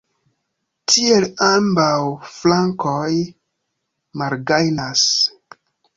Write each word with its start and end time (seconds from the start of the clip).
Tiel 0.93 1.27
ambaŭ 1.47 1.91
flankoj 2.37 3.11
malgajnas. 4.23 5.05